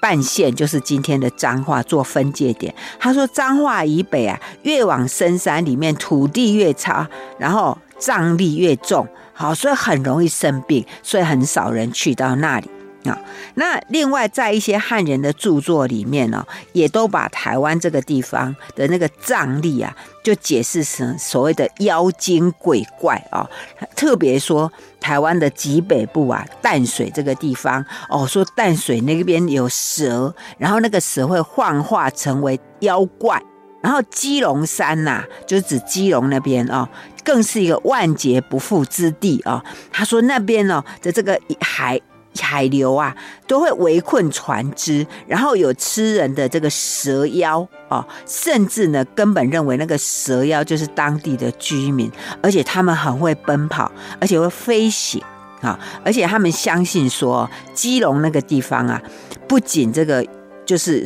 [0.00, 2.74] 半线，就是今天的彰化做分界点。
[2.98, 7.08] 他说，彰化以北啊，越往深山里面，土地越差，
[7.38, 12.70] 然后瘴力越重，好，所以很容易生病，所以很少人去到那里。
[13.04, 13.18] 啊，
[13.54, 23.48] 那另外在一些汉人的著作里面呢，也都把台湾这个地方的那个瘴癘啊，就解释成所谓的妖精鬼怪啊。
[23.96, 33.42] 特别说台湾的极北部啊，淡水这个地方哦，说淡水那边有蛇，然后那个蛇会幻化成为妖怪。
[33.82, 36.86] 然后基隆山呐，就是指基隆那边哦，
[37.24, 39.64] 更是一个万劫不复之地啊。
[39.90, 41.98] 他说那边哦的这个海。
[42.38, 43.16] 海流啊，
[43.46, 52.10] 都会围困船只，然后有吃人的这个蛇妖哦，甚至呢，根本认为那个蛇妖就是当地的居民，
[52.42, 53.90] 而且他们很会奔跑，
[54.20, 55.22] 而且会飞行
[55.60, 59.02] 啊，而且他们相信说，基隆那个地方啊，
[59.48, 60.24] 不仅这个
[60.64, 61.04] 就是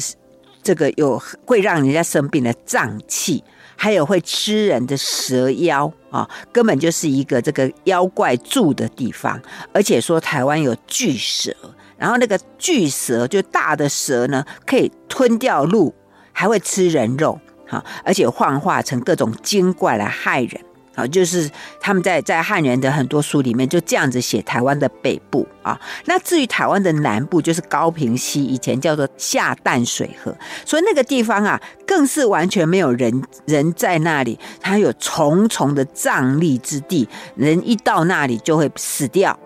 [0.63, 3.43] 这个有会让人家生病的瘴气。
[3.77, 9.41] 还有会吃人的蛇妖啊，根本就是一个这个妖怪住的地方。
[9.73, 11.53] 而且说台湾有巨蛇，
[11.97, 15.93] 然后那个巨蛇就大的蛇呢，可以吞掉鹿，
[16.31, 20.61] 还会吃人肉，哈，而且幻化成各种精怪来害人。
[20.95, 25.81] 啊，就是他们在在汉人的很多书里面就这样子写台湾的北部啊。
[26.05, 39.39] 那至于台湾的南部，就是高屏溪，以前叫做下淡水河，所以那个地方啊，更是完全没有人人在那里，它有重重的瘴癘之地，人一到那里就会死掉。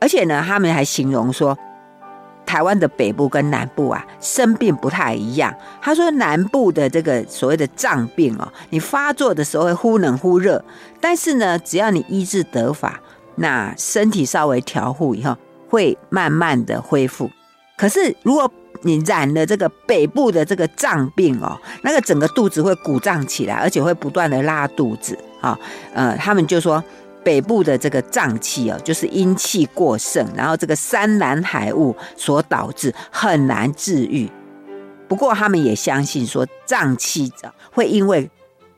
[0.00, 1.58] 而且呢，他们还形容说。
[2.52, 5.54] 台湾的北部跟南部啊，生病不太一样。
[5.80, 10.62] 他说南部的这个所谓的脏病哦，你发作的时候会忽冷忽热，
[11.00, 13.00] 但是呢，只要你医治得法，
[13.36, 15.34] 那身体稍微调护以后，
[15.70, 17.30] 会慢慢的恢复。
[17.78, 25.58] 可是如果你染了这个北部的这个脏病哦，那个整个肚子会鼓胀起来，而且会不断的拉肚子啊。
[25.94, 26.84] 呃，他们就说。
[27.24, 34.30] 北部的这个瘴气哦，就是阴气过盛，然后这个山岚海雾所导致，很难治愈。
[35.08, 37.32] 不过他们也相信说，瘴气
[37.70, 38.30] 会因为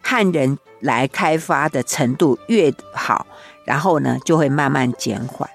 [0.03, 3.27] 汉人来开发的程度越好，
[3.65, 5.49] 然后呢就会慢慢减缓。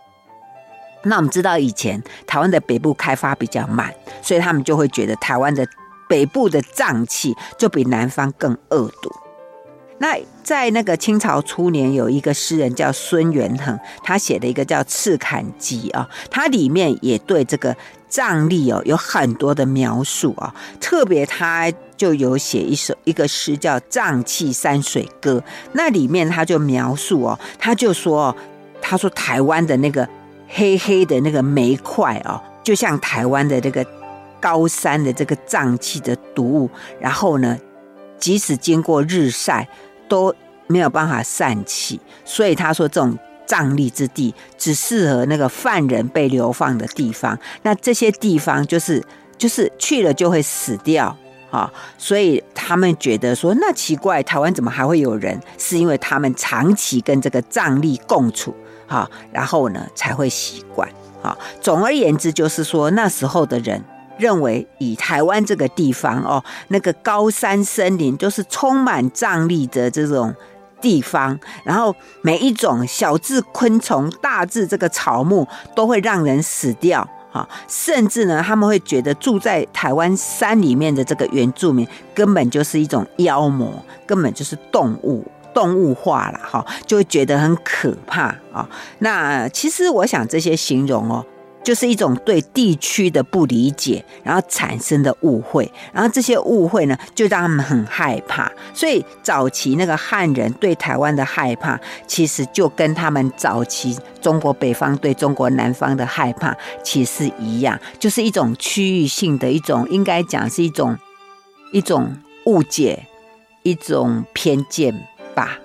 [1.04, 5.66] 那我们知道以前台湾的北部开发比较慢，所以他们就会觉得台湾的
[6.08, 9.12] 北部的瘴气就比南方更恶毒。
[10.02, 17.76] 那在那个清朝初年，有一个诗人叫孙元衡，他写的一个叫《赤坎记》啊，他里面也对这个
[18.10, 28.34] 瘴痢哦有很多的描述啊，特别他就有写一首一个诗叫《瘴气山水歌》，那里面他就描述哦，他就说，
[28.82, 30.08] 他说台湾的那个
[30.48, 33.86] 黑黑的那个煤块哦，就像台湾的这个
[34.40, 36.70] 高山的这个瘴气的毒物，
[37.02, 37.60] 然后呢，
[38.18, 39.68] 即使经过日晒。
[40.10, 40.36] 都
[40.68, 43.18] 没有办法散气，所以他说这种
[43.48, 47.40] 瘴癘之地只适合那个犯人被流放的地方。
[47.62, 49.02] 那这些地方就是
[49.38, 51.16] 就是去了就会死掉
[51.50, 55.40] 啊，所以他们觉得说，那奇怪，台湾怎么还会有人？
[55.58, 58.54] 是因为他们长期跟这个瘴癘共处
[58.88, 60.88] 啊，然后呢才会习惯
[61.24, 61.38] 啊。
[61.62, 63.84] 总而言之，就是说那时候的人。
[64.20, 70.36] 认为以台湾这个地方哦，那个高山森林就是充满瘴疠的这种
[70.82, 83.72] 地方，然后每一种小至昆虫，大至这个草木都会让人死掉啊，甚至呢，他们会觉得住在台湾山里面的这个原住民根本就是一种妖魔，
[84.06, 88.70] 根本就是动物动物化了哈，就会觉得很可怕啊。
[89.00, 91.26] 那其实我想这些形容哦。
[91.70, 98.52] 就是一种对地区的不理解，然后产生的误会，然后这些误会呢，就让他们很害怕。
[98.74, 110.98] 所以早期那个汉人对台湾的害怕，其实就跟他们早期中国北方对中国南方的害怕其实一样，就是一种区域性的一种，应该讲是一种
[111.72, 113.06] 一种误解，
[113.62, 114.92] 一种偏见
[115.36, 115.60] 吧，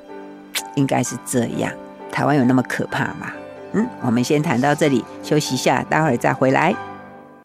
[0.75, 1.73] 应该是这样。
[2.13, 3.33] 台湾有那么可怕吗？
[3.77, 6.75] 嗯，我们先谈到这里，休息一下，待会儿再回来。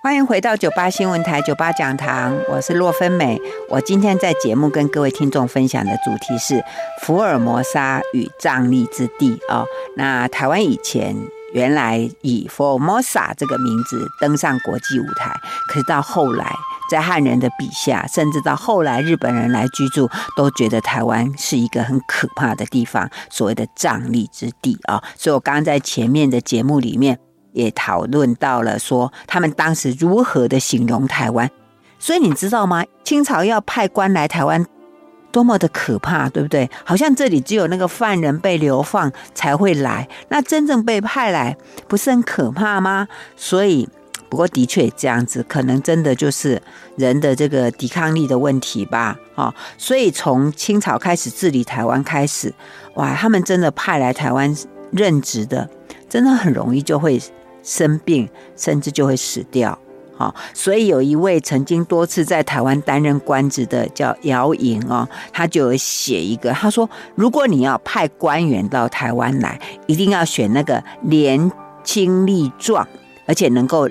[0.01, 3.41] 欢迎回到九八新闻台九八讲堂，我是洛芬美。
[3.67, 6.63] 我今天在节目跟各位听众分享的主题是
[7.01, 9.65] 福尔摩沙与瘴癘之地哦。
[9.97, 11.15] 那台湾以前
[11.51, 15.35] 原来以福尔摩沙这个名字登上国际舞台，
[15.67, 16.55] 可是到后来。
[16.89, 25.01] 在汉人的笔下，甚至到后来日本人来居住，都觉得台湾是一个很可怕的地方，所谓的瘴癘之地啊。
[25.15, 27.19] 所以我刚刚在前面的节目里面
[27.53, 31.49] 也讨论到了，说他们当时如何的形容台湾。
[31.99, 32.83] 所以你知道吗？
[33.03, 34.65] 清朝要派官来台湾，
[35.31, 36.69] 多么的可怕，对不对？
[36.83, 41.55] 好像这里只有那个犯人被流放才会来，那真正被派来，
[41.87, 43.07] 不是很可怕吗？
[43.35, 43.87] 所以。
[44.29, 46.61] 不过的确这样子，可能真的就是
[46.95, 52.53] 人的这个抵抗力的问题吧，啊，所以从清朝开始治理台湾开始，
[52.93, 54.55] 哇，他们真的派来台湾
[54.91, 55.67] 任职的，
[56.07, 57.19] 真的很容易就会
[57.63, 59.77] 生病，甚至就会死掉，
[60.15, 71.51] 啊，所以有一位曾经多次在台湾担任官职的叫姚莹哦，他就有写一个，他说，如果你要派官员到台湾来，一定要选那个年
[71.83, 72.87] 轻力壮，
[73.25, 73.89] 而且能够。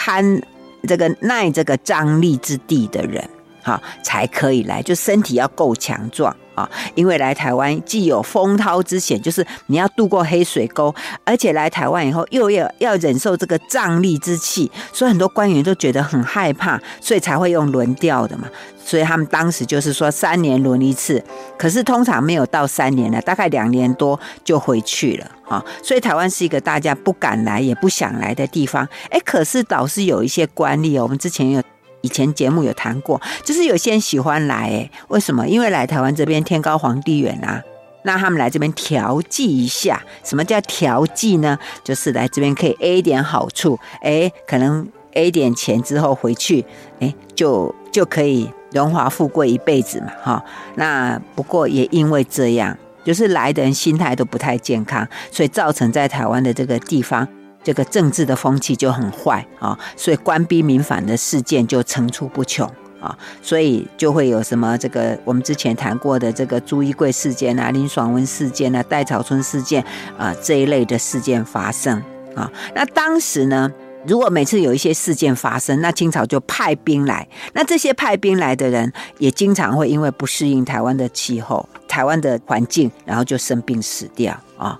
[0.00, 0.40] 堪
[0.88, 3.22] 这个耐这个张力之地的人，
[3.62, 6.34] 哈，才可以来，就身体要够强壮。
[6.54, 6.68] 啊。
[6.94, 18.48] 因为来台湾既有风涛之险，就是你要渡过黑水沟，而且来台湾以后又要要忍受这个瘴疠之气，所以很多官员都觉得很害怕，所以才会用轮调的嘛。
[18.82, 21.22] 所以他们当时就是说三年轮一次，
[21.56, 25.64] 可是通常没有到三年了，大概两年多就回去了啊。
[25.82, 28.88] 所以台湾是一个大家不敢来也不想来的地方。
[29.10, 31.62] 哎，可是倒是有一些官吏哦，我们之前有
[32.02, 35.46] 以前节目有谈过，就是有些人喜欢来，哎，为什么？
[35.48, 37.62] 因为来台湾这边天高皇帝远啊，
[38.04, 40.02] 那他们来这边调剂一下。
[40.24, 41.58] 什么叫调剂呢？
[41.84, 46.64] 就是来这边可以 A 一点好处，哎，可能 A 点钱之后回去，
[47.00, 48.50] 哎，就就可以。
[48.72, 50.44] 荣华富贵一辈子嘛，哈。
[50.76, 57.26] 那不过也因为这样，就是来的人心态都不太健康，所以造成在台湾的这个地方，
[57.62, 59.78] 这个政治的风气就很坏啊。
[59.96, 62.68] 所以官逼民反的事件就层出不穷
[63.00, 63.16] 啊。
[63.42, 69.84] 所以就会有什么这个我们之前谈过的这个朱一贵事件啊、林爽文事件啊、戴草村事件
[70.18, 72.02] 啊这一类的事件发生
[72.34, 72.50] 啊。
[72.74, 73.70] 那当时呢，
[74.06, 77.28] 如果每次有一些事件发生，那清朝就派兵来。
[77.52, 84.78] 那这些派兵来的人，也经常会因为不适应台湾的气候、台湾的环境，然后就生病死掉啊。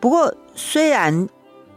[0.00, 1.28] 不过虽然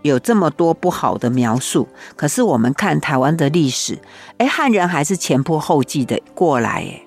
[0.09, 3.97] 有这么多不好的描述，可是我们看台湾的历史，
[4.37, 7.01] 哎，汉人还是前仆后继的过来，哎，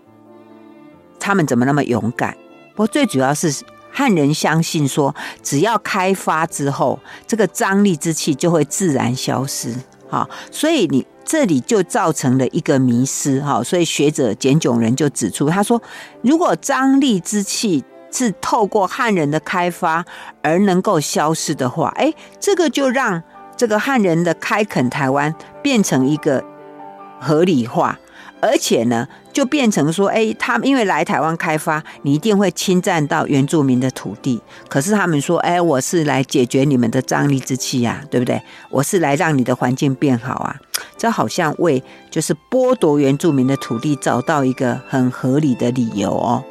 [1.21, 2.37] 他们怎么那么勇敢？
[2.73, 9.75] 不过最主要是汉人相信说，只要开发之后，这个张力之气就会自然消失。
[10.11, 13.41] 哈，所以你这里就造成了一个迷失。
[13.41, 15.81] 哈，所以学者简炯仁就指出，他说，
[16.23, 20.05] 如果张力之气是透过汉人的开发
[20.43, 23.23] 而能够消失的话，哎，这个就让
[23.57, 26.45] 这个汉人的开垦台湾变成一个
[27.21, 27.99] 合理化。
[28.41, 34.41] 而且呢，就变成说，哎，他们因为来台湾开发，你一定会侵占到原住民的土地。
[34.69, 38.41] 可是他们说，哎，我是来解决你们的张力之气呀，对不对？
[38.71, 40.55] 我是来让你的环境变好啊。
[40.97, 41.83] 这好像为
[42.13, 46.45] 就是剥夺原住民的土地找到一个很合理的理由哦。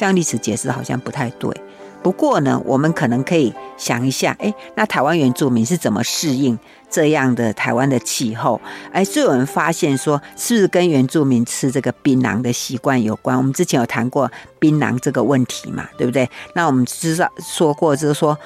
[0.00, 1.54] 这样历史解释好像不太对。
[2.02, 8.58] 不过呢，我们可能可以想一下，哎，那台湾原住民是怎么适应这样的台湾的气候？
[8.92, 13.36] 哎，所以有人发现说，是不是跟原住民吃这个槟榔的习惯有关？
[13.36, 16.26] 我们之前有谈过槟榔这个问题嘛，对不对？
[16.54, 18.38] 那我们知道说过，就是说。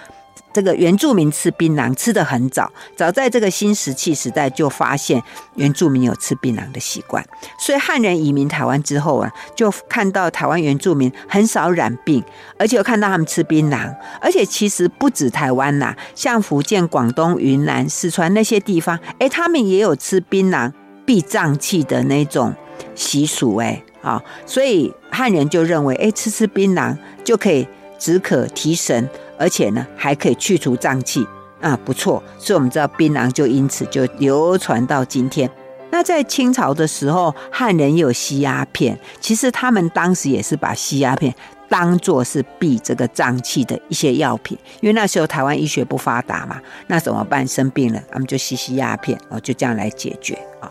[0.55, 5.21] 这个原住民吃槟榔吃得很早，早在这个新石器时代就发现
[5.57, 7.23] 原住民有吃槟榔的习惯，
[7.59, 12.23] 所以汉人移民台湾之后啊，就看到台湾原住民很少染病，
[12.57, 20.73] 而且又看到他们吃槟榔，而且其实不止台湾呐，像福建、广东、云南、四川那些地方，哎，他们也有吃槟榔
[21.05, 22.55] 避瘴气的那种
[22.95, 27.67] 习俗，哎，啊，所以汉人就认为，哎，吃吃槟榔就可以
[27.99, 29.11] 止渴提神。
[29.39, 31.27] 而且呢，还可以去除瘴气
[31.61, 32.23] 啊，不错。
[32.39, 35.51] 所以我们知道槟榔就因此就流传到今天。
[35.91, 41.33] 那在清朝的时候，汉人也有吸鸦片，其实他们当时也是把吸鸦片
[41.69, 47.47] 当作是避这个瘴气的一些药品，因为那时候台湾医学不发达嘛，那怎么办？
[47.47, 50.71] 生病了，他们就吸吸鸦片，哦，就这样来解决啊。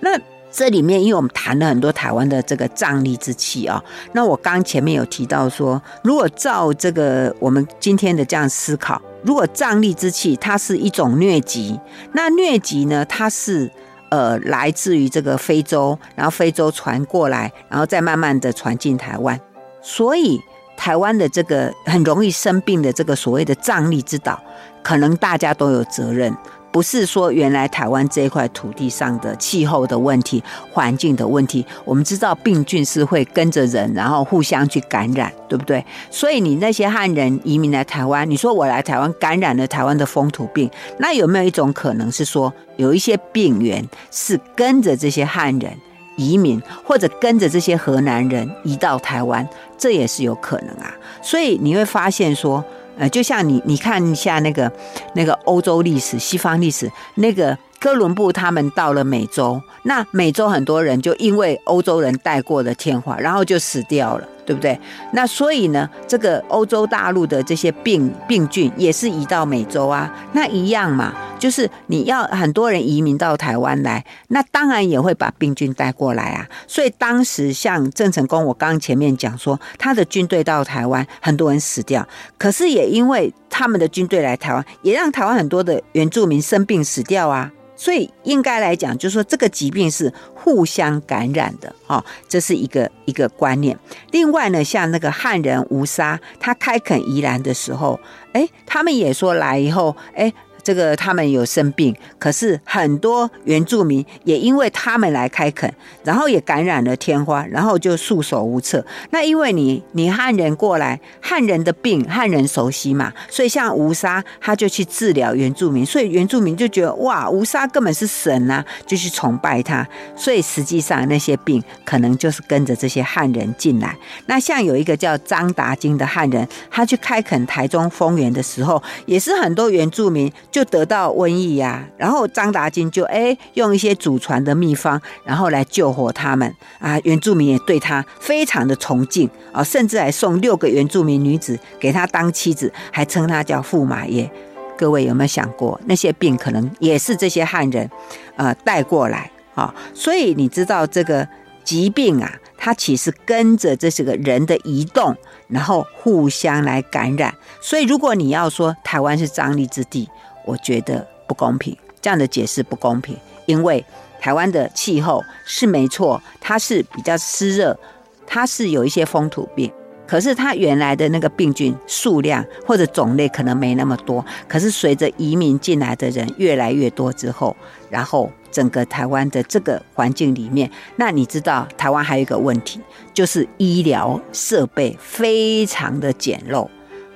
[0.00, 0.10] 那。
[0.50, 3.82] 这里面，因为我们谈了很多台湾的这个瘴癘之气啊，
[4.12, 11.78] 那我刚前面有提到说，如果照这个我们今天的这样思考，如果瘴癘之气它是一种疟疾，
[12.12, 13.70] 那疟疾呢，它是
[14.10, 19.38] 呃来自于这个非洲，然后非洲传过来，然后再慢慢的传进台湾，
[19.80, 20.40] 所以
[20.76, 24.42] 台湾的这个很容易生病的这个所谓的瘴癘之岛，
[24.82, 26.36] 可能大家都有责任。
[26.72, 35.84] 不是说原来台湾这一块土地上的气候的问题、环境的问题，我们知道病菌是会跟着人，然后互相去感染，对不对？
[36.10, 45.72] 所以你那些汉人移民来台湾，你说我来台湾感染了台湾的风土病，那有没有一种可能是说有一些病源是跟着这些汉人
[46.16, 49.46] 移民，或者跟着这些河南人移到台湾，
[49.76, 50.94] 这也是有可能啊。
[51.20, 52.64] 所以你会发现说。
[53.00, 54.70] 呃，就像你，你看一下那个
[55.14, 64.28] 那个欧洲历史、西方历史，那个哥伦布他们到了美洲，那美洲很多人就因为欧洲人带过的天花，然后就死掉了。
[64.46, 64.76] 对不对？
[65.12, 76.48] 那所以呢，这个欧洲大陆的这些病病菌也是移到美洲啊，那一样嘛，就是你要很多人移民到台湾来，那当然也会把病菌带过来啊。
[76.66, 82.04] 所以当时像郑成功，我刚刚前面讲说，他的军队到台湾，很多人死掉，
[82.36, 87.52] 可是也因为他们的军队来台湾，也让台湾很多的原住民生病死掉啊。
[87.76, 93.78] 所以应该来讲，就是说这个疾病是互相感染的哦，这是一个一个观念。
[94.10, 97.98] 另外呢，像那个汉人吴沙，他开垦宜兰的时候，
[98.32, 100.32] 哎，他们也说来以后，哎。
[100.62, 105.72] 这个他们有生病，可是很多原住民也因为他们来开垦，
[106.04, 108.84] 然后也感染了天花，然后就束手无策。
[109.10, 119.86] 那因为你你汉人过来，汉人的病汉人熟悉嘛，所以像吴沙他就去治疗原住民，所以原住民就觉得哇，吴沙根本是神啊，就去崇拜他。
[120.16, 123.96] 所以实际上那些病可能就是跟着这些汉人进来。
[124.26, 130.30] 那像有一个叫张达金的汉人，他去开垦台中丰原的时候，也是很多原住民。
[130.50, 136.98] 就得到瘟疫呀、然后张达金就哎用一些祖传的秘方，然后来救活他们啊。
[137.04, 144.30] 原住民也对他非常的崇敬啊，甚至还送六个原住民女子给他当妻子，还称他叫驸马爷。
[144.76, 147.88] 各位有没有想过，那些病可能也是这些汉人
[148.36, 149.72] 呃带过来啊？
[149.94, 151.28] 所以你知道这个
[151.62, 155.14] 疾病啊，它其实跟着这些个人的移动，
[155.48, 157.34] 然后互相来感染。
[157.60, 160.08] 所以如果你要说台湾是瘴癘之地，
[160.44, 163.16] 我觉得不公平，这样的解释不公平，
[163.46, 163.84] 因为
[164.20, 167.78] 台湾的气候是没错，它是比较湿热，
[168.26, 169.72] 它是有一些风土病，
[170.06, 177.56] 可是它原来的那个病菌数量或者种类可能没那么多，可是随着移民进来的人越来越多之后，
[177.88, 182.80] 然后整个台湾的这个环境里面，那你知道台湾还有一个问题，
[183.14, 186.68] 就是医疗设备非常的简陋。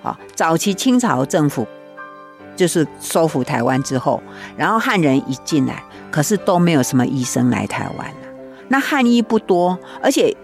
[0.02, 1.66] 啊，早期清朝政府
[2.56, 4.22] 就是收复台湾之后，
[4.56, 8.10] 然后汉人一进来，可是都没有什么医生来台湾。
[8.68, 10.36] 那汉医不多，而且。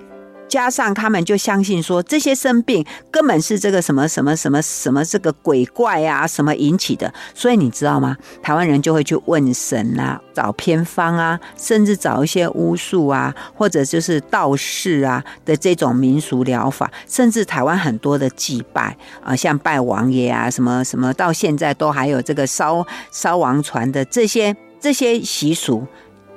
[0.50, 8.16] 加上他们就相信说，这些生病根本是这个什么什么什么什么这个鬼怪啊什么引起的，所以你知道吗？
[8.42, 25.86] 台湾人就会去问神啊，找偏方啊，甚至找一些巫术啊，或者就是道士啊的这种民俗疗法，甚至台湾很多的祭拜啊，像拜王爷啊，什么什么，到现在都还有这个烧烧王船的这些这些习俗。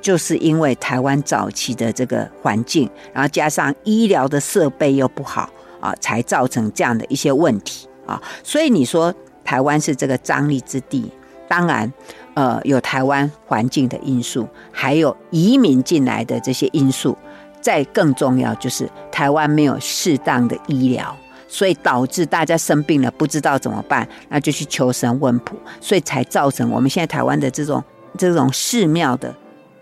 [0.03, 5.49] 就是因为台湾早期的这个环境，然后加上医疗的设备又不好
[5.79, 8.21] 啊，才造成这样的一些问题啊。
[8.43, 11.09] 所以你说台湾是这个张力之地，
[11.47, 11.91] 当然，
[12.33, 17.17] 呃，有台湾环境的因素，还有移民进来的这些因素，
[17.61, 21.15] 再更重要就是台湾没有适当的医疗，
[21.47, 27.81] 所以导致大家生病了不知道怎么办，那就去求神问卜，所以才造成我们现在台湾的这种
[28.17, 29.33] 这种寺庙的。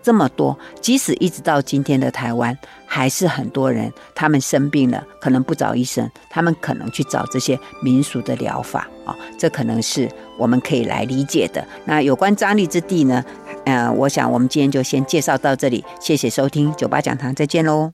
[0.02, 11.64] 这么多，即使一直到今天的台湾，还是很多人他们生病了，可能不找医生，他们可能去找这些民俗的疗法啊，这可能是我们可以来理解的。
[11.84, 13.24] 那有关张力之地呢？
[13.64, 17.92] 呃，我想我们今天就先介绍到这里，谢谢收听酒吧讲堂，再见喽。